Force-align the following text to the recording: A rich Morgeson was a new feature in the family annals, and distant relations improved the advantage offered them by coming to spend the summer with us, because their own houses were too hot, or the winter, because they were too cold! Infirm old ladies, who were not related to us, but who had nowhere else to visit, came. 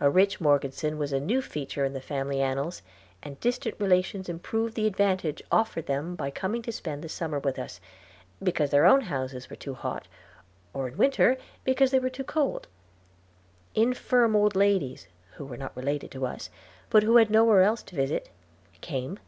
A 0.00 0.10
rich 0.10 0.38
Morgeson 0.38 0.98
was 0.98 1.14
a 1.14 1.18
new 1.18 1.40
feature 1.40 1.86
in 1.86 1.94
the 1.94 2.00
family 2.02 2.42
annals, 2.42 2.82
and 3.22 3.40
distant 3.40 3.74
relations 3.78 4.28
improved 4.28 4.74
the 4.74 4.86
advantage 4.86 5.42
offered 5.50 5.86
them 5.86 6.14
by 6.14 6.30
coming 6.30 6.60
to 6.60 6.70
spend 6.70 7.02
the 7.02 7.08
summer 7.08 7.38
with 7.38 7.58
us, 7.58 7.80
because 8.42 8.68
their 8.68 8.84
own 8.84 9.00
houses 9.00 9.48
were 9.48 9.56
too 9.56 9.72
hot, 9.72 10.08
or 10.74 10.90
the 10.90 10.96
winter, 10.98 11.38
because 11.64 11.90
they 11.90 11.98
were 11.98 12.10
too 12.10 12.22
cold! 12.24 12.68
Infirm 13.74 14.36
old 14.36 14.54
ladies, 14.56 15.08
who 15.36 15.46
were 15.46 15.56
not 15.56 15.74
related 15.74 16.10
to 16.10 16.26
us, 16.26 16.50
but 16.90 17.02
who 17.02 17.16
had 17.16 17.30
nowhere 17.30 17.62
else 17.62 17.82
to 17.84 17.96
visit, 17.96 18.28
came. 18.82 19.18